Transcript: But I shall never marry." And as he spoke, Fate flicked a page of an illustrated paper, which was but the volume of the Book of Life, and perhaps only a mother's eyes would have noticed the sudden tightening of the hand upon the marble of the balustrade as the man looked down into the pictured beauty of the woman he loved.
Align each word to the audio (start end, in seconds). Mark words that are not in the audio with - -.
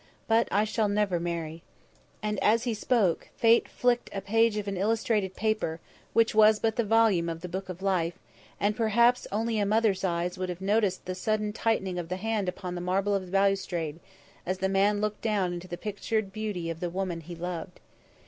But 0.27 0.47
I 0.49 0.63
shall 0.63 0.87
never 0.89 1.19
marry." 1.19 1.61
And 2.23 2.43
as 2.43 2.63
he 2.63 2.73
spoke, 2.73 3.29
Fate 3.35 3.69
flicked 3.69 4.09
a 4.11 4.19
page 4.19 4.57
of 4.57 4.67
an 4.67 4.75
illustrated 4.75 5.35
paper, 5.35 5.79
which 6.13 6.33
was 6.33 6.57
but 6.57 6.75
the 6.75 6.83
volume 6.83 7.29
of 7.29 7.41
the 7.41 7.47
Book 7.47 7.69
of 7.69 7.83
Life, 7.83 8.17
and 8.59 8.75
perhaps 8.75 9.27
only 9.31 9.59
a 9.59 9.65
mother's 9.67 10.03
eyes 10.03 10.39
would 10.39 10.49
have 10.49 10.59
noticed 10.59 11.05
the 11.05 11.13
sudden 11.13 11.53
tightening 11.53 11.99
of 11.99 12.09
the 12.09 12.17
hand 12.17 12.49
upon 12.49 12.73
the 12.73 12.81
marble 12.81 13.13
of 13.13 13.27
the 13.27 13.31
balustrade 13.31 13.99
as 14.43 14.57
the 14.57 14.69
man 14.69 15.01
looked 15.01 15.21
down 15.21 15.53
into 15.53 15.67
the 15.67 15.77
pictured 15.77 16.33
beauty 16.33 16.71
of 16.71 16.79
the 16.79 16.89
woman 16.89 17.21
he 17.21 17.35
loved. 17.35 17.79